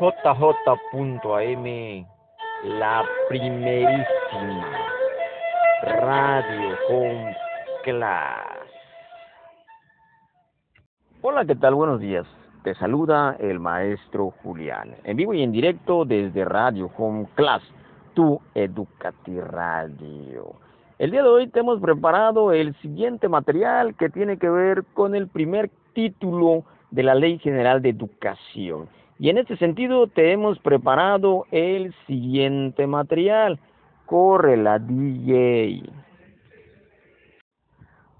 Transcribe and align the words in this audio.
JJ.am, 0.00 1.64
la 2.64 3.04
primerísima 3.28 4.72
Radio 5.82 6.74
Home 6.88 7.36
Class. 7.84 8.46
Hola, 11.20 11.44
¿qué 11.44 11.54
tal? 11.54 11.74
Buenos 11.74 12.00
días. 12.00 12.26
Te 12.64 12.74
saluda 12.76 13.36
el 13.40 13.60
maestro 13.60 14.32
Julián, 14.42 14.94
en 15.04 15.18
vivo 15.18 15.34
y 15.34 15.42
en 15.42 15.52
directo 15.52 16.06
desde 16.06 16.46
Radio 16.46 16.90
Home 16.96 17.28
Class, 17.34 17.62
tu 18.14 18.40
Educati 18.54 19.38
Radio. 19.38 20.54
El 20.98 21.10
día 21.10 21.22
de 21.22 21.28
hoy 21.28 21.48
te 21.48 21.60
hemos 21.60 21.78
preparado 21.78 22.54
el 22.54 22.74
siguiente 22.76 23.28
material 23.28 23.94
que 23.96 24.08
tiene 24.08 24.38
que 24.38 24.48
ver 24.48 24.82
con 24.94 25.14
el 25.14 25.28
primer 25.28 25.70
título 25.92 26.64
de 26.90 27.02
la 27.02 27.14
Ley 27.14 27.38
General 27.38 27.82
de 27.82 27.90
Educación. 27.90 28.88
Y 29.20 29.28
en 29.28 29.36
este 29.36 29.58
sentido 29.58 30.06
te 30.06 30.32
hemos 30.32 30.58
preparado 30.60 31.44
el 31.50 31.94
siguiente 32.06 32.86
material. 32.86 33.60
Corre 34.06 34.56
la 34.56 34.78
DJ. 34.78 35.82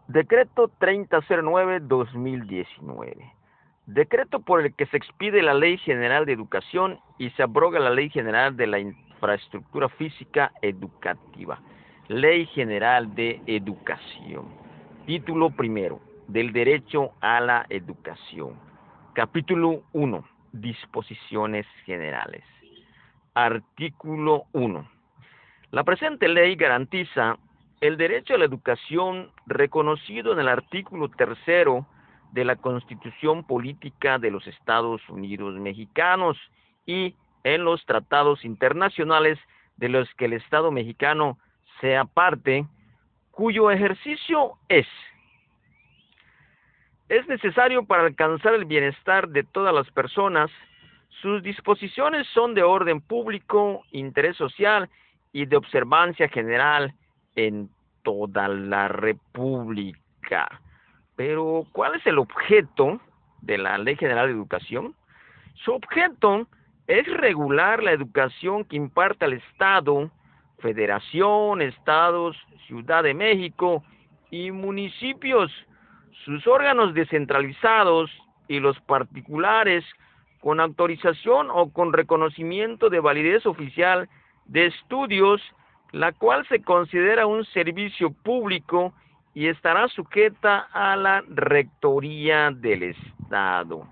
Decreto 0.09 0.71
3009-2019. 0.79 3.33
Decreto 3.87 4.41
por 4.41 4.61
el 4.61 4.75
que 4.75 4.85
se 4.85 4.99
expide 4.99 5.43
la 5.43 5.55
Ley 5.55 5.79
General 5.79 6.27
de 6.27 6.35
Educación 6.35 7.01
y 7.17 7.31
se 7.31 7.45
abroga 7.45 7.81
la 7.81 7.89
Ley 7.89 8.11
General 8.11 8.55
de 8.55 8.67
la 8.67 8.79
Infraestructura 8.79 9.89
Física 9.89 10.53
Educativa. 10.61 11.63
Ley 12.09 12.45
General 12.45 13.15
de 13.15 13.41
Educación. 13.47 14.49
Título 15.07 15.49
primero. 15.49 15.99
Del 16.29 16.53
derecho 16.53 17.13
a 17.23 17.41
la 17.41 17.65
educación. 17.71 18.53
Capítulo 19.15 19.81
1. 19.95 20.40
Disposiciones 20.53 21.67
generales. 21.85 22.45
Artículo 23.35 24.45
1. 24.53 24.89
La 25.71 25.85
presente 25.85 26.29
ley 26.29 26.57
garantiza 26.57 27.37
el 27.81 27.97
derecho 27.97 28.35
a 28.35 28.39
la 28.39 28.45
educación 28.45 29.31
reconocido 29.47 30.33
en 30.33 30.41
el 30.41 30.49
artículo 30.49 31.09
tercero 31.09 31.87
de 32.33 32.45
la 32.45 32.57
Constitución 32.57 33.45
Política 33.45 34.19
de 34.19 34.31
los 34.31 34.47
Estados 34.47 35.01
Unidos 35.09 35.55
Mexicanos 35.55 36.37
y 36.87 37.15
en 37.45 37.65
los 37.65 37.85
tratados 37.87 38.45
internacionales 38.45 39.39
de 39.77 39.89
los 39.89 40.13
que 40.15 40.27
el 40.27 40.35
Estado 40.35 40.71
mexicano 40.71 41.39
sea 41.81 42.05
parte, 42.05 42.67
cuyo 43.31 43.71
ejercicio 43.71 44.59
es 44.69 44.87
es 47.11 47.27
necesario 47.27 47.85
para 47.85 48.05
alcanzar 48.05 48.55
el 48.55 48.65
bienestar 48.65 49.29
de 49.29 49.43
todas 49.43 49.75
las 49.75 49.91
personas. 49.91 50.51
Sus 51.21 51.43
disposiciones 51.43 52.27
son 52.29 52.55
de 52.55 52.63
orden 52.63 53.01
público, 53.01 53.83
interés 53.91 54.37
social 54.37 54.89
y 55.33 55.45
de 55.45 55.57
observancia 55.57 56.29
general 56.29 56.95
en 57.35 57.69
toda 58.03 58.49
la 58.49 58.89
República. 58.89 60.63
Pero, 61.17 61.67
¿cuál 61.73 61.97
es 61.97 62.07
el 62.07 62.19
objeto 62.19 63.01
de 63.43 63.59
la 63.59 63.77
Ley 63.77 63.97
General 63.97 64.29
de 64.29 64.33
Educación? 64.33 64.95
Su 65.65 65.73
objeto 65.73 66.47
es 66.87 67.07
regular 67.09 67.83
la 67.83 67.93
educación 67.93 68.65
que 68.65 68.77
imparte 68.77 69.25
el 69.27 69.35
Estado 69.35 70.11
federación, 70.61 71.63
estados, 71.63 72.37
Ciudad 72.67 73.03
de 73.03 73.15
México 73.15 73.83
y 74.31 74.53
municipios, 74.53 75.51
sus 76.25 76.47
órganos 76.47 76.95
descentralizados 76.95 78.11
y 78.49 78.61
los 78.61 78.79
particulares 78.81 79.85
con 80.41 80.61
autorización 80.61 81.49
o 81.51 81.71
con 81.73 81.93
reconocimiento 81.93 82.89
de 82.89 83.01
validez 83.01 83.47
oficial 83.47 84.09
de 84.47 84.67
estudios, 84.67 85.41
la 85.93 86.13
cual 86.13 86.47
se 86.49 86.63
considera 86.63 87.27
un 87.27 87.45
servicio 87.47 88.11
público 88.11 88.93
y 89.35 89.47
estará 89.49 89.89
sujeta 89.89 90.69
a 90.73 90.97
la 90.97 91.23
rectoría 91.29 92.51
del 92.51 92.83
Estado. 92.83 93.87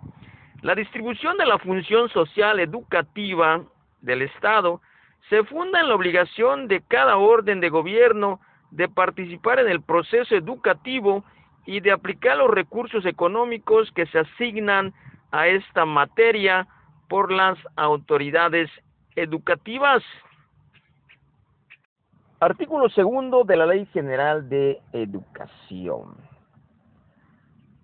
La 0.62 0.74
distribución 0.74 1.36
de 1.36 1.46
la 1.46 1.58
función 1.58 2.08
social 2.08 2.58
educativa 2.58 3.62
del 4.00 4.22
Estado 4.22 4.80
se 5.28 5.44
funda 5.44 5.80
en 5.80 5.88
la 5.88 5.94
obligación 5.94 6.66
de 6.66 6.82
cada 6.88 7.18
orden 7.18 7.60
de 7.60 7.68
gobierno 7.68 8.40
de 8.70 8.88
participar 8.88 9.60
en 9.60 9.68
el 9.68 9.82
proceso 9.82 10.34
educativo 10.34 11.24
y 11.66 11.80
de 11.80 11.92
aplicar 11.92 12.36
los 12.38 12.50
recursos 12.50 13.04
económicos 13.06 13.90
que 13.92 14.06
se 14.06 14.20
asignan 14.20 14.92
a 15.30 15.48
esta 15.48 15.84
materia 15.84 16.66
por 17.08 17.30
las 17.32 17.58
autoridades 17.76 18.70
educativas. 19.16 20.02
Artículo 22.40 22.88
segundo 22.90 23.44
de 23.44 23.56
la 23.56 23.66
Ley 23.66 23.86
General 23.86 24.48
de 24.48 24.80
Educación. 24.92 26.16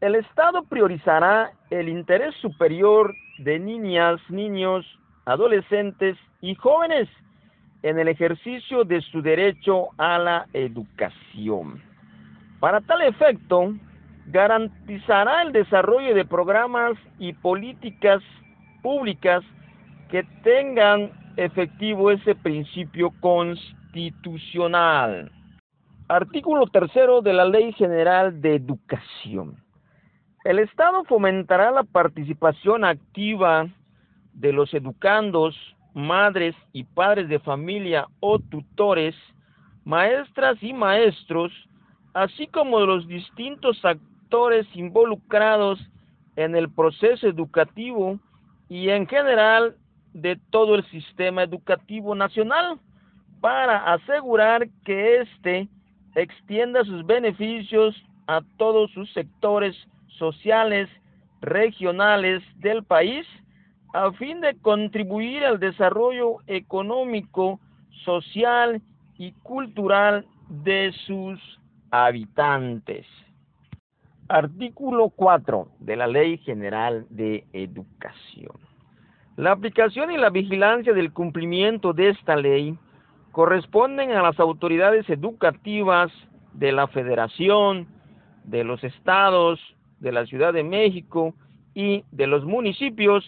El 0.01 0.15
Estado 0.15 0.63
priorizará 0.65 1.53
el 1.71 1.89
interés 1.89 2.35
superior 2.37 3.15
de 3.39 3.59
niñas, 3.59 4.21
niños, 4.29 4.87
adolescentes 5.25 6.17
y 6.41 6.55
jóvenes 6.55 7.09
en 7.83 7.99
el 7.99 8.09
ejercicio 8.09 8.85
de 8.85 9.01
su 9.01 9.23
derecho 9.23 9.89
a 9.99 10.19
la 10.19 10.47
educación. 10.53 11.83
Para 12.61 12.81
tal 12.81 13.03
efecto, 13.03 13.75
garantizará 14.27 15.43
el 15.43 15.53
desarrollo 15.53 16.15
de 16.15 16.25
programas 16.25 16.95
y 17.19 17.33
políticas 17.33 18.23
públicas 18.83 19.43
que 20.11 20.25
tengan 20.43 21.11
efectivo 21.37 22.11
ese 22.11 22.35
principio 22.35 23.11
constitucional. 23.21 25.31
Artículo 26.09 26.67
tercero 26.67 27.23
de 27.23 27.33
la 27.33 27.45
Ley 27.45 27.73
General 27.73 28.41
de 28.41 28.57
Educación. 28.57 29.57
El 30.45 30.59
Estado 30.59 31.05
fomentará 31.05 31.71
la 31.71 31.85
participación 31.85 32.85
activa 32.85 33.67
de 34.35 34.53
los 34.53 34.75
educandos 34.75 35.57
madres 35.95 36.55
y 36.73 36.85
padres 36.85 37.29
de 37.29 37.39
familia 37.39 38.07
o 38.21 38.39
tutores, 38.39 39.15
maestras 39.85 40.61
y 40.61 40.73
maestros, 40.73 41.53
así 42.15 42.47
como 42.47 42.81
de 42.81 42.87
los 42.87 43.07
distintos 43.07 43.85
actores 43.85 44.67
involucrados 44.75 45.79
en 46.37 46.57
el 46.57 46.71
proceso 46.71 47.27
educativo 47.27 48.19
y 48.69 48.89
en 48.89 49.07
general 49.07 49.77
de 50.13 50.39
todo 50.51 50.77
el 50.77 50.85
sistema 50.91 51.43
educativo 51.43 52.15
nacional 52.15 52.79
para 53.41 53.93
asegurar 53.93 54.69
que 54.85 55.21
éste 55.23 55.69
extienda 56.15 56.85
sus 56.85 57.05
beneficios 57.05 57.95
a 58.27 58.41
todos 58.57 58.91
sus 58.93 59.13
sectores 59.13 59.77
sociales, 60.19 60.89
regionales 61.43 62.43
del 62.61 62.85
país 62.85 63.27
a 63.93 64.11
fin 64.13 64.41
de 64.41 64.57
contribuir 64.57 65.45
al 65.45 65.61
desarrollo 65.61 66.39
económico, 66.47 67.61
social 68.05 68.83
y 69.19 69.33
cultural 69.43 70.27
de 70.49 70.93
sus 71.07 71.39
habitantes. 71.95 73.07
Artículo 74.29 75.11
4 75.11 75.69
de 75.79 75.97
la 75.97 76.09
Ley 76.09 76.39
General 76.39 77.07
de 77.11 77.45
Educación. 77.53 78.57
La 79.37 79.53
aplicación 79.53 80.11
y 80.11 80.17
la 80.17 80.31
vigilancia 80.31 80.93
del 80.93 81.13
cumplimiento 81.13 81.93
de 81.93 82.11
esta 82.11 82.35
ley 82.35 82.77
corresponden 83.31 84.11
a 84.11 84.23
las 84.23 84.41
autoridades 84.41 85.09
educativas 85.09 86.11
de 86.53 86.73
la 86.73 86.89
Federación, 86.89 87.87
de 88.45 88.65
los 88.65 88.83
estados, 88.83 89.61
de 90.01 90.13
la 90.13 90.27
Ciudad 90.27 90.53
de 90.53 90.65
México 90.65 91.35
y 91.75 92.05
de 92.11 92.27
los 92.27 92.45
municipios 92.45 93.25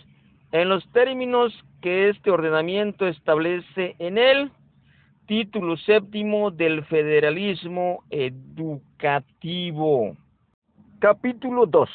en 0.53 0.69
los 0.69 0.89
términos 0.93 1.53
que 1.83 2.09
este 2.09 2.31
ordenamiento 2.31 3.07
establece 3.07 3.95
en 3.99 4.19
el 4.19 4.51
título 5.27 5.77
séptimo 5.77 6.51
del 6.51 6.85
federalismo 6.85 8.05
educativo. 8.11 9.37
Capítulo 10.99 11.67
2 11.67 11.89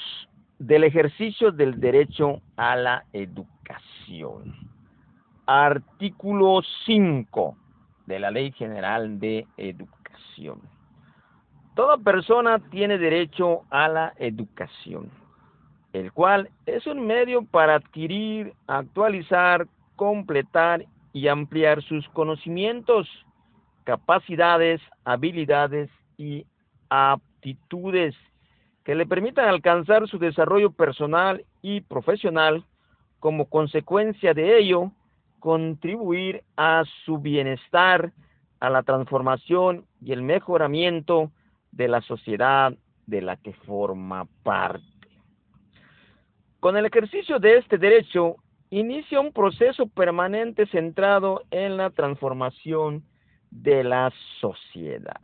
del 0.60 0.84
ejercicio 0.84 1.52
del 1.52 1.80
derecho 1.80 2.42
a 2.58 2.76
la 2.76 3.06
educación. 3.14 4.54
Artículo 5.46 6.62
5 6.86 7.58
de 8.06 8.20
la 8.20 8.32
Ley 8.32 8.52
General 8.52 9.20
de 9.20 9.48
Educación. 9.58 10.62
Toda 11.76 11.98
persona 11.98 12.60
tiene 12.70 12.98
derecho 12.98 13.62
a 13.70 13.88
la 13.88 14.14
educación 14.18 15.10
el 15.94 16.12
cual 16.14 16.50
es 16.66 16.88
un 16.88 17.06
medio 17.06 17.44
para 17.44 17.76
adquirir, 17.76 18.54
actualizar, 18.68 19.68
completar 19.96 20.86
y 21.14 21.28
ampliar 21.28 21.82
sus 21.84 22.08
conocimientos, 22.10 23.08
capacidades, 23.84 24.82
habilidades 25.04 25.90
y 26.18 26.46
aptitudes 26.90 28.16
que 28.84 28.96
le 28.96 29.06
permitan 29.06 29.48
alcanzar 29.48 30.08
su 30.08 30.18
desarrollo 30.18 30.72
personal 30.72 31.46
y 31.62 31.82
profesional 31.82 32.66
como 33.20 33.46
consecuencia 33.46 34.34
de 34.34 34.58
ello, 34.58 34.92
contribuir 35.40 36.44
a 36.58 36.84
su 37.06 37.20
bienestar, 37.20 38.12
a 38.60 38.70
la 38.70 38.84
transformación 38.84 39.86
y 40.02 40.12
el 40.12 40.22
mejoramiento 40.22 41.32
de 41.72 41.88
la 41.88 42.02
sociedad 42.02 42.74
de 43.06 43.22
la 43.22 43.38
que 43.38 43.54
forma 43.54 44.28
parte. 44.44 44.84
Con 46.60 46.78
el 46.78 46.86
ejercicio 46.86 47.40
de 47.40 47.58
este 47.58 47.78
derecho, 47.78 48.36
inicia 48.72 49.20
un 49.20 49.34
proceso 49.34 49.86
permanente 49.88 50.66
centrado 50.68 51.44
en 51.52 51.78
la 51.78 51.90
transformación 51.90 53.04
de 53.52 53.84
la 53.84 54.12
sociedad. 54.40 55.20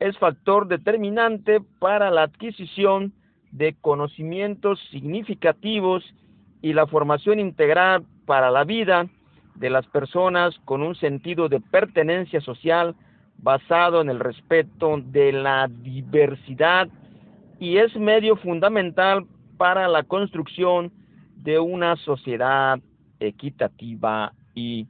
Es 0.00 0.18
factor 0.18 0.66
determinante 0.66 1.60
para 1.78 2.10
la 2.10 2.24
adquisición 2.24 3.12
de 3.52 3.76
conocimientos 3.80 4.80
significativos 4.90 6.04
y 6.60 6.72
la 6.72 6.86
formación 6.86 7.38
integral 7.38 8.04
para 8.26 8.50
la 8.50 8.64
vida 8.64 9.06
de 9.54 9.70
las 9.70 9.86
personas 9.86 10.58
con 10.64 10.82
un 10.82 10.96
sentido 10.96 11.48
de 11.48 11.60
pertenencia 11.60 12.40
social 12.40 12.96
basado 13.38 14.00
en 14.00 14.10
el 14.10 14.18
respeto 14.18 15.00
de 15.04 15.32
la 15.32 15.68
diversidad 15.68 16.88
y 17.60 17.76
es 17.76 17.94
medio 17.96 18.36
fundamental 18.36 19.24
para 19.56 19.86
la 19.86 20.02
construcción 20.02 20.92
de 21.42 21.58
una 21.58 21.96
sociedad 21.96 22.78
equitativa 23.18 24.32
y 24.54 24.86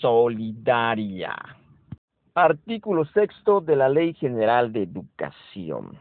solidaria. 0.00 1.34
Artículo 2.34 3.04
sexto 3.06 3.60
de 3.60 3.76
la 3.76 3.88
Ley 3.88 4.14
General 4.14 4.72
de 4.72 4.82
Educación. 4.82 5.98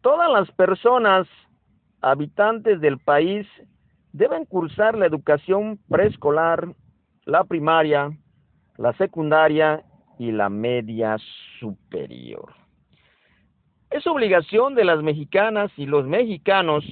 Todas 0.00 0.30
las 0.30 0.50
personas 0.52 1.26
habitantes 2.00 2.80
del 2.80 2.98
país 2.98 3.46
deben 4.12 4.44
cursar 4.44 4.96
la 4.96 5.06
educación 5.06 5.78
preescolar, 5.88 6.74
la 7.24 7.44
primaria, 7.44 8.10
la 8.76 8.92
secundaria 8.94 9.84
y 10.18 10.32
la 10.32 10.48
media 10.48 11.16
superior. 11.60 12.52
Es 13.90 14.06
obligación 14.06 14.74
de 14.74 14.84
las 14.84 15.02
mexicanas 15.02 15.70
y 15.76 15.86
los 15.86 16.06
mexicanos 16.06 16.84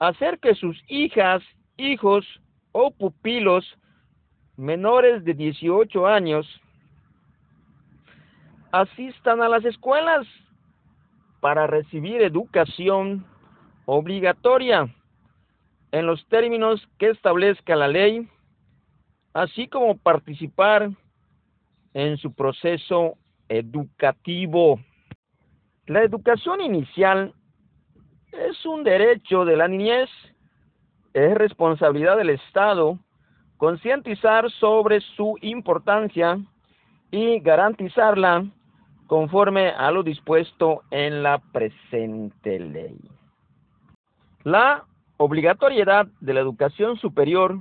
hacer 0.00 0.40
que 0.40 0.54
sus 0.54 0.82
hijas, 0.88 1.42
hijos 1.76 2.26
o 2.72 2.90
pupilos 2.90 3.64
menores 4.56 5.24
de 5.24 5.34
18 5.34 6.06
años 6.06 6.46
asistan 8.72 9.42
a 9.42 9.48
las 9.48 9.64
escuelas 9.64 10.26
para 11.40 11.66
recibir 11.66 12.22
educación 12.22 13.26
obligatoria 13.84 14.88
en 15.92 16.06
los 16.06 16.26
términos 16.28 16.86
que 16.98 17.10
establezca 17.10 17.76
la 17.76 17.88
ley, 17.88 18.28
así 19.34 19.68
como 19.68 19.98
participar 19.98 20.90
en 21.94 22.16
su 22.18 22.32
proceso 22.32 23.16
educativo. 23.48 24.80
La 25.86 26.02
educación 26.02 26.60
inicial 26.60 27.34
es 28.32 28.64
un 28.66 28.84
derecho 28.84 29.44
de 29.44 29.56
la 29.56 29.68
niñez, 29.68 30.08
es 31.12 31.34
responsabilidad 31.34 32.16
del 32.16 32.30
Estado 32.30 32.98
concientizar 33.56 34.50
sobre 34.52 35.00
su 35.00 35.36
importancia 35.42 36.38
y 37.10 37.40
garantizarla 37.40 38.46
conforme 39.06 39.68
a 39.68 39.90
lo 39.90 40.02
dispuesto 40.02 40.82
en 40.90 41.22
la 41.22 41.38
presente 41.52 42.58
ley. 42.58 42.96
La 44.44 44.84
obligatoriedad 45.18 46.06
de 46.20 46.32
la 46.32 46.40
educación 46.40 46.96
superior 46.96 47.58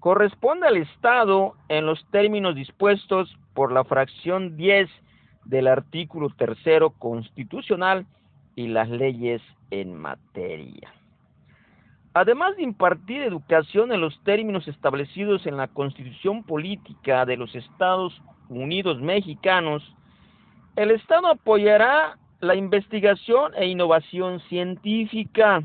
corresponde 0.00 0.66
al 0.66 0.78
Estado 0.78 1.54
en 1.68 1.86
los 1.86 2.04
términos 2.10 2.56
dispuestos 2.56 3.36
por 3.54 3.70
la 3.70 3.84
fracción 3.84 4.56
10 4.56 4.90
del 5.44 5.68
artículo 5.68 6.30
tercero 6.30 6.90
constitucional 6.90 8.06
y 8.56 8.66
las 8.66 8.88
leyes 8.88 9.40
en 9.72 9.96
materia. 9.96 10.92
Además 12.14 12.56
de 12.56 12.62
impartir 12.62 13.22
educación 13.22 13.90
en 13.90 14.02
los 14.02 14.22
términos 14.22 14.68
establecidos 14.68 15.46
en 15.46 15.56
la 15.56 15.66
Constitución 15.68 16.44
Política 16.44 17.24
de 17.24 17.38
los 17.38 17.54
Estados 17.54 18.12
Unidos 18.50 19.00
Mexicanos, 19.00 19.82
el 20.76 20.90
Estado 20.90 21.28
apoyará 21.28 22.18
la 22.40 22.54
investigación 22.54 23.52
e 23.56 23.66
innovación 23.66 24.40
científica, 24.40 25.62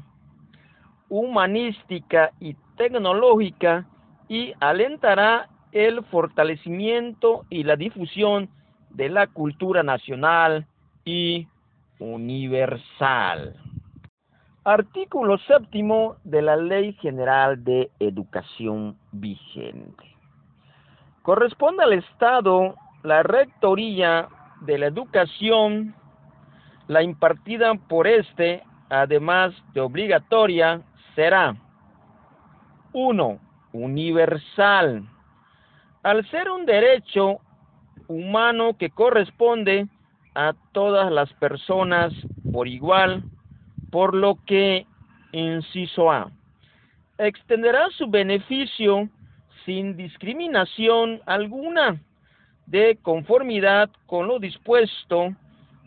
humanística 1.09 2.31
y 2.39 2.55
tecnológica 2.77 3.85
y 4.29 4.53
alentará 4.61 5.49
el 5.73 6.03
fortalecimiento 6.05 7.45
y 7.49 7.63
la 7.63 7.75
difusión 7.75 8.49
de 8.91 9.09
la 9.09 9.27
cultura 9.27 9.83
nacional 9.83 10.65
y 11.03 11.47
universal. 11.99 13.55
Artículo 14.67 15.37
séptimo 15.47 16.17
de 16.25 16.41
la 16.41 16.57
Ley 16.57 16.91
General 16.99 17.63
de 17.63 17.89
Educación 18.01 18.97
vigente. 19.13 20.03
Corresponde 21.21 21.83
al 21.85 21.93
Estado 21.93 22.75
la 23.01 23.23
rectoría 23.23 24.27
de 24.59 24.77
la 24.77 24.87
educación, 24.87 25.95
la 26.89 27.01
impartida 27.01 27.75
por 27.75 28.07
este, 28.07 28.61
además 28.89 29.53
de 29.73 29.79
obligatoria, 29.79 30.81
será 31.15 31.55
1. 32.91 33.39
Universal. 33.71 35.07
Al 36.03 36.29
ser 36.29 36.49
un 36.49 36.65
derecho 36.65 37.37
humano 38.09 38.75
que 38.77 38.89
corresponde 38.89 39.87
a 40.35 40.51
todas 40.73 41.09
las 41.09 41.31
personas 41.35 42.11
por 42.51 42.67
igual, 42.67 43.23
por 43.91 44.15
lo 44.15 44.37
que, 44.45 44.85
inciso 45.31 46.11
A, 46.11 46.31
extenderá 47.17 47.89
su 47.91 48.07
beneficio 48.07 49.09
sin 49.65 49.97
discriminación 49.97 51.21
alguna, 51.25 52.01
de 52.67 52.97
conformidad 53.01 53.89
con 54.05 54.27
lo 54.27 54.39
dispuesto 54.39 55.33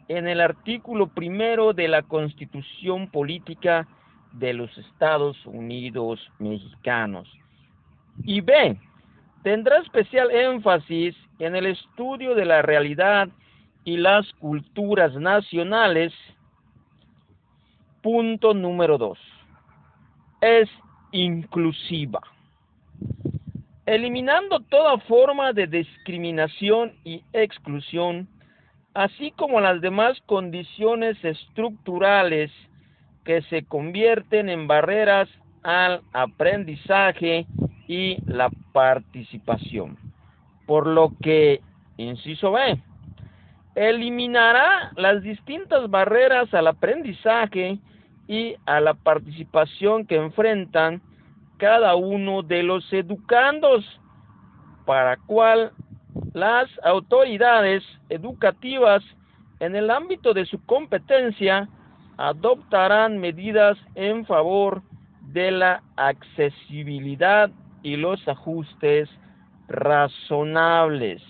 en 0.08 0.26
el 0.26 0.40
artículo 0.40 1.06
primero 1.08 1.72
de 1.72 1.88
la 1.88 2.02
Constitución 2.02 3.10
Política 3.10 3.86
de 4.32 4.54
los 4.54 4.76
Estados 4.76 5.36
Unidos 5.46 6.20
Mexicanos. 6.38 7.28
Y 8.24 8.40
B, 8.40 8.76
tendrá 9.42 9.78
especial 9.78 10.30
énfasis 10.30 11.14
en 11.38 11.54
el 11.54 11.66
estudio 11.66 12.34
de 12.34 12.44
la 12.44 12.62
realidad 12.62 13.28
y 13.84 13.96
las 13.96 14.30
culturas 14.34 15.14
nacionales. 15.14 16.12
Punto 18.02 18.54
número 18.54 18.96
dos. 18.96 19.18
Es 20.40 20.70
inclusiva. 21.12 22.20
Eliminando 23.84 24.60
toda 24.60 24.98
forma 25.00 25.52
de 25.52 25.66
discriminación 25.66 26.92
y 27.04 27.22
exclusión, 27.32 28.26
así 28.94 29.32
como 29.32 29.60
las 29.60 29.82
demás 29.82 30.18
condiciones 30.26 31.22
estructurales 31.22 32.50
que 33.24 33.42
se 33.42 33.64
convierten 33.64 34.48
en 34.48 34.66
barreras 34.66 35.28
al 35.62 36.00
aprendizaje 36.14 37.46
y 37.86 38.16
la 38.26 38.50
participación. 38.72 39.98
Por 40.66 40.86
lo 40.86 41.12
que, 41.20 41.60
inciso 41.98 42.52
B, 42.52 42.80
eliminará 43.74 44.92
las 44.96 45.22
distintas 45.22 45.90
barreras 45.90 46.52
al 46.54 46.68
aprendizaje 46.68 47.78
y 48.30 48.54
a 48.64 48.78
la 48.78 48.94
participación 48.94 50.06
que 50.06 50.14
enfrentan 50.14 51.02
cada 51.56 51.96
uno 51.96 52.42
de 52.42 52.62
los 52.62 52.90
educandos, 52.92 53.84
para 54.86 55.16
cual 55.16 55.72
las 56.32 56.68
autoridades 56.84 57.82
educativas 58.08 59.02
en 59.58 59.74
el 59.74 59.90
ámbito 59.90 60.32
de 60.32 60.46
su 60.46 60.64
competencia 60.64 61.68
adoptarán 62.18 63.18
medidas 63.18 63.76
en 63.96 64.24
favor 64.24 64.80
de 65.32 65.50
la 65.50 65.82
accesibilidad 65.96 67.50
y 67.82 67.96
los 67.96 68.28
ajustes 68.28 69.08
razonables. 69.66 71.20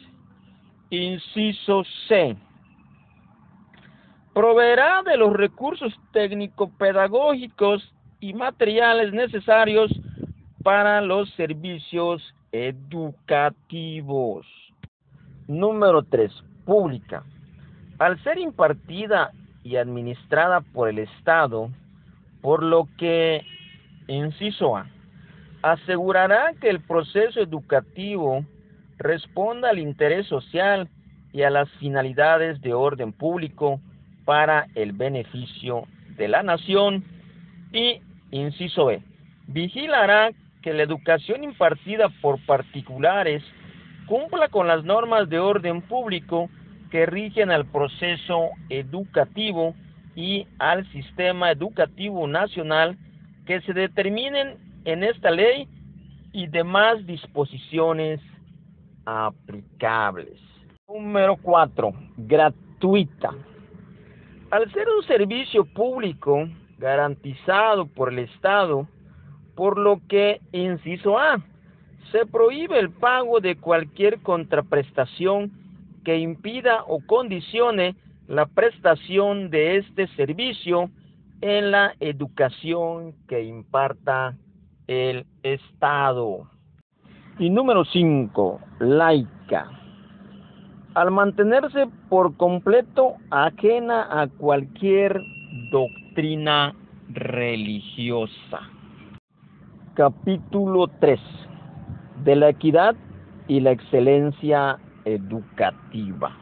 Inciso 0.90 1.82
C. 2.08 2.36
Proveerá 4.40 5.02
de 5.02 5.18
los 5.18 5.34
recursos 5.34 5.92
técnico-pedagógicos 6.14 7.92
y 8.20 8.32
materiales 8.32 9.12
necesarios 9.12 9.92
para 10.62 11.02
los 11.02 11.28
servicios 11.34 12.22
educativos. 12.50 14.46
Número 15.46 16.02
3. 16.04 16.32
Pública. 16.64 17.22
Al 17.98 18.18
ser 18.24 18.38
impartida 18.38 19.30
y 19.62 19.76
administrada 19.76 20.62
por 20.62 20.88
el 20.88 21.00
Estado, 21.00 21.68
por 22.40 22.62
lo 22.62 22.88
que 22.96 23.42
Inciso 24.08 24.74
A. 24.74 24.86
Asegurará 25.60 26.54
que 26.58 26.70
el 26.70 26.80
proceso 26.80 27.40
educativo 27.40 28.46
responda 28.96 29.68
al 29.68 29.78
interés 29.78 30.26
social 30.28 30.88
y 31.30 31.42
a 31.42 31.50
las 31.50 31.68
finalidades 31.72 32.62
de 32.62 32.72
orden 32.72 33.12
público 33.12 33.82
para 34.24 34.66
el 34.74 34.92
beneficio 34.92 35.84
de 36.16 36.28
la 36.28 36.42
nación. 36.42 37.04
Y, 37.72 38.00
inciso 38.30 38.86
B, 38.86 39.02
vigilará 39.46 40.30
que 40.62 40.72
la 40.74 40.82
educación 40.82 41.44
impartida 41.44 42.08
por 42.20 42.44
particulares 42.46 43.42
cumpla 44.06 44.48
con 44.48 44.66
las 44.66 44.84
normas 44.84 45.28
de 45.28 45.38
orden 45.38 45.82
público 45.82 46.50
que 46.90 47.06
rigen 47.06 47.50
al 47.50 47.66
proceso 47.66 48.50
educativo 48.68 49.74
y 50.16 50.46
al 50.58 50.90
sistema 50.90 51.50
educativo 51.52 52.26
nacional 52.26 52.98
que 53.46 53.60
se 53.62 53.72
determinen 53.72 54.58
en 54.84 55.04
esta 55.04 55.30
ley 55.30 55.68
y 56.32 56.46
demás 56.46 57.06
disposiciones 57.06 58.20
aplicables. 59.04 60.38
Número 60.88 61.36
4. 61.36 61.92
Gratuita. 62.16 63.32
Al 64.50 64.68
ser 64.72 64.88
un 64.88 65.04
servicio 65.04 65.64
público 65.64 66.48
garantizado 66.78 67.86
por 67.86 68.12
el 68.12 68.18
Estado, 68.18 68.88
por 69.54 69.78
lo 69.78 70.00
que, 70.08 70.40
inciso 70.50 71.18
A, 71.20 71.40
se 72.10 72.26
prohíbe 72.26 72.80
el 72.80 72.90
pago 72.90 73.38
de 73.38 73.56
cualquier 73.56 74.20
contraprestación 74.22 75.52
que 76.04 76.18
impida 76.18 76.82
o 76.88 76.98
condicione 77.06 77.94
la 78.26 78.46
prestación 78.46 79.50
de 79.50 79.76
este 79.76 80.08
servicio 80.16 80.90
en 81.42 81.70
la 81.70 81.94
educación 82.00 83.14
que 83.28 83.44
imparta 83.44 84.36
el 84.88 85.26
Estado. 85.44 86.50
Y 87.38 87.50
número 87.50 87.84
5, 87.84 88.60
laica. 88.80 89.79
Al 90.94 91.12
mantenerse 91.12 91.86
por 92.08 92.36
completo 92.36 93.14
ajena 93.30 94.08
a 94.10 94.26
cualquier 94.26 95.20
doctrina 95.70 96.74
religiosa. 97.10 98.58
Capítulo 99.94 100.88
3 100.98 101.20
de 102.24 102.34
la 102.34 102.48
equidad 102.48 102.96
y 103.46 103.60
la 103.60 103.70
excelencia 103.70 104.78
educativa. 105.04 106.36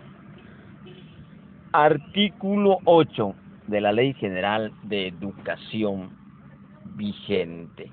Artículo 1.72 2.78
8 2.86 3.34
de 3.66 3.80
la 3.82 3.92
Ley 3.92 4.14
General 4.14 4.72
de 4.84 5.08
Educación 5.08 6.08
vigente. 6.96 7.92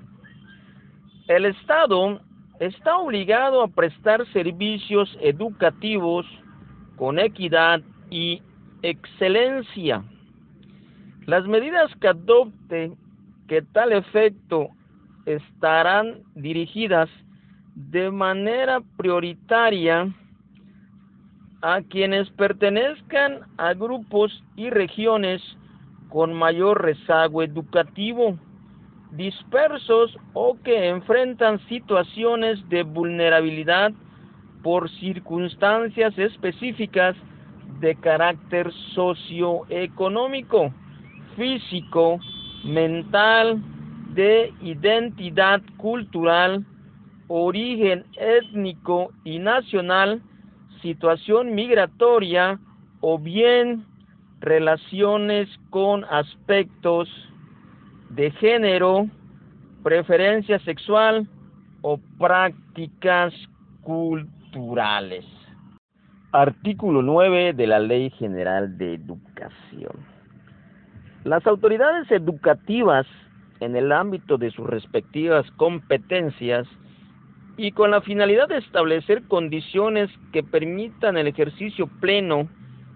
El 1.28 1.44
Estado 1.44 2.18
está 2.60 2.96
obligado 2.96 3.62
a 3.62 3.68
prestar 3.68 4.26
servicios 4.32 5.14
educativos 5.20 6.24
con 6.96 7.18
equidad 7.18 7.80
y 8.10 8.42
excelencia. 8.82 10.02
Las 11.26 11.46
medidas 11.46 11.94
que 12.00 12.08
adopte 12.08 12.92
que 13.48 13.62
tal 13.62 13.92
efecto 13.92 14.68
estarán 15.26 16.20
dirigidas 16.34 17.08
de 17.74 18.10
manera 18.10 18.80
prioritaria 18.96 20.08
a 21.62 21.82
quienes 21.82 22.30
pertenezcan 22.30 23.40
a 23.58 23.74
grupos 23.74 24.42
y 24.56 24.70
regiones 24.70 25.42
con 26.08 26.32
mayor 26.32 26.82
rezago 26.82 27.42
educativo, 27.42 28.38
dispersos 29.12 30.16
o 30.32 30.56
que 30.62 30.88
enfrentan 30.88 31.58
situaciones 31.68 32.66
de 32.68 32.84
vulnerabilidad 32.84 33.92
por 34.66 34.90
circunstancias 34.98 36.18
específicas 36.18 37.14
de 37.78 37.94
carácter 37.94 38.72
socioeconómico, 38.96 40.72
físico, 41.36 42.18
mental, 42.64 43.62
de 44.14 44.52
identidad 44.62 45.62
cultural, 45.76 46.66
origen 47.28 48.06
étnico 48.16 49.12
y 49.22 49.38
nacional, 49.38 50.20
situación 50.82 51.54
migratoria 51.54 52.58
o 53.00 53.20
bien 53.20 53.84
relaciones 54.40 55.48
con 55.70 56.04
aspectos 56.06 57.08
de 58.10 58.32
género, 58.32 59.06
preferencia 59.84 60.58
sexual 60.64 61.28
o 61.82 62.00
prácticas 62.18 63.32
culturales. 63.82 64.35
Artículo 66.32 67.02
9 67.02 67.52
de 67.52 67.66
la 67.66 67.78
Ley 67.78 68.10
General 68.10 68.76
de 68.78 68.94
Educación. 68.94 69.96
Las 71.24 71.46
autoridades 71.46 72.10
educativas 72.10 73.06
en 73.60 73.76
el 73.76 73.92
ámbito 73.92 74.38
de 74.38 74.50
sus 74.50 74.66
respectivas 74.66 75.50
competencias 75.52 76.66
y 77.56 77.72
con 77.72 77.90
la 77.90 78.00
finalidad 78.00 78.48
de 78.48 78.58
establecer 78.58 79.22
condiciones 79.28 80.10
que 80.32 80.42
permitan 80.42 81.16
el 81.16 81.26
ejercicio 81.26 81.86
pleno 82.00 82.48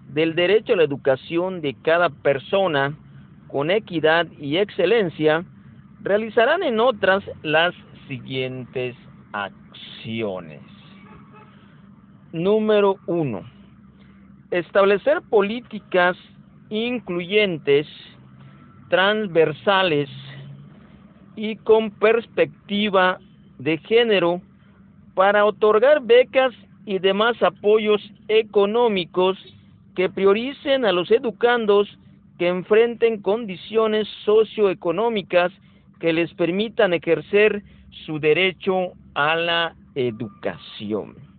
del 0.09 0.35
derecho 0.35 0.73
a 0.73 0.77
la 0.77 0.83
educación 0.83 1.61
de 1.61 1.75
cada 1.81 2.09
persona 2.09 2.95
con 3.47 3.69
equidad 3.69 4.27
y 4.39 4.57
excelencia, 4.57 5.43
realizarán 6.01 6.63
en 6.63 6.79
otras 6.79 7.23
las 7.43 7.73
siguientes 8.07 8.95
acciones. 9.33 10.70
Número 12.33 12.95
1. 13.07 13.41
Establecer 14.51 15.21
políticas 15.29 16.15
incluyentes, 16.69 17.87
transversales 18.89 20.09
y 21.35 21.57
con 21.57 21.91
perspectiva 21.91 23.19
de 23.59 23.77
género 23.79 24.41
para 25.13 25.43
otorgar 25.43 26.01
becas 26.01 26.53
y 26.85 26.99
demás 26.99 27.35
apoyos 27.43 28.01
económicos 28.29 29.37
que 29.95 30.09
prioricen 30.09 30.85
a 30.85 30.93
los 30.93 31.11
educandos 31.11 31.89
que 32.39 32.47
enfrenten 32.47 33.21
condiciones 33.21 34.07
socioeconómicas 34.23 35.51
que 35.99 36.13
les 36.13 36.33
permitan 36.35 36.93
ejercer 36.93 37.61
su 38.05 38.19
derecho 38.19 38.93
a 39.15 39.35
la 39.35 39.75
educación. 39.95 41.30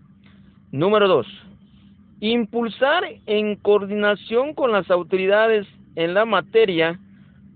Número 0.72 1.06
2. 1.06 1.26
Impulsar 2.20 3.04
en 3.26 3.56
coordinación 3.56 4.54
con 4.54 4.72
las 4.72 4.90
autoridades 4.90 5.66
en 5.96 6.14
la 6.14 6.24
materia 6.24 6.98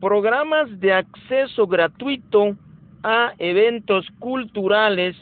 programas 0.03 0.69
de 0.81 0.93
acceso 0.93 1.67
gratuito 1.67 2.55
a 3.03 3.33
eventos 3.39 4.07
culturales 4.19 5.17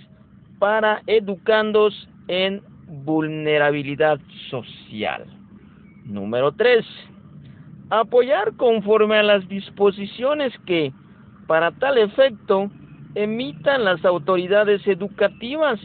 para 0.58 1.02
educandos 1.06 2.08
en 2.26 2.62
vulnerabilidad 2.88 4.18
social. 4.50 5.26
Número 6.04 6.50
3. 6.50 6.84
Apoyar 7.90 8.56
conforme 8.56 9.18
a 9.18 9.22
las 9.22 9.46
disposiciones 9.46 10.52
que, 10.66 10.92
para 11.46 11.70
tal 11.70 11.98
efecto, 11.98 12.72
emitan 13.14 13.84
las 13.84 14.04
autoridades 14.04 14.84
educativas 14.88 15.78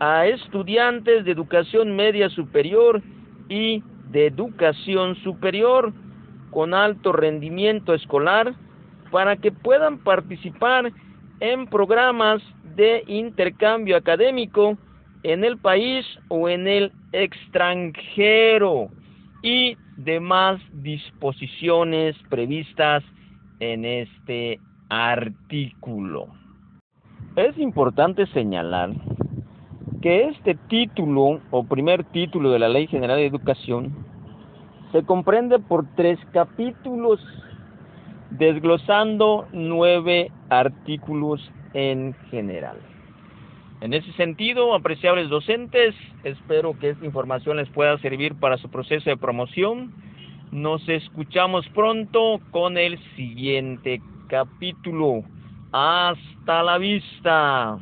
a 0.00 0.26
estudiantes 0.26 1.24
de 1.24 1.30
educación 1.30 1.94
media 1.94 2.28
superior 2.30 3.02
y 3.48 3.82
de 4.10 4.26
educación 4.26 5.14
superior 5.16 5.92
con 6.50 6.74
alto 6.74 7.12
rendimiento 7.12 7.94
escolar 7.94 8.54
para 9.10 9.36
que 9.36 9.52
puedan 9.52 9.98
participar 9.98 10.90
en 11.40 11.66
programas 11.66 12.42
de 12.76 13.04
intercambio 13.06 13.96
académico 13.96 14.78
en 15.22 15.44
el 15.44 15.58
país 15.58 16.06
o 16.28 16.48
en 16.48 16.66
el 16.66 16.92
extranjero 17.12 18.88
y 19.42 19.76
demás 19.96 20.60
disposiciones 20.72 22.16
previstas 22.30 23.04
en 23.58 23.84
este 23.84 24.58
artículo. 24.88 26.28
Es 27.36 27.56
importante 27.58 28.26
señalar 28.28 28.90
que 30.00 30.28
este 30.28 30.54
título 30.68 31.40
o 31.50 31.64
primer 31.64 32.04
título 32.04 32.50
de 32.50 32.58
la 32.58 32.68
Ley 32.68 32.86
General 32.86 33.18
de 33.18 33.26
Educación 33.26 33.92
se 34.92 35.04
comprende 35.04 35.58
por 35.58 35.84
tres 35.94 36.18
capítulos 36.32 37.20
desglosando 38.30 39.46
nueve 39.52 40.32
artículos 40.48 41.40
en 41.74 42.14
general. 42.30 42.78
En 43.80 43.94
ese 43.94 44.12
sentido, 44.12 44.74
apreciables 44.74 45.28
docentes, 45.28 45.94
espero 46.24 46.78
que 46.78 46.90
esta 46.90 47.04
información 47.04 47.56
les 47.56 47.68
pueda 47.70 47.96
servir 47.98 48.34
para 48.34 48.58
su 48.58 48.68
proceso 48.70 49.08
de 49.08 49.16
promoción. 49.16 49.92
Nos 50.50 50.86
escuchamos 50.88 51.66
pronto 51.70 52.40
con 52.50 52.76
el 52.76 52.98
siguiente 53.16 54.02
capítulo. 54.28 55.22
Hasta 55.72 56.62
la 56.62 56.78
vista. 56.78 57.78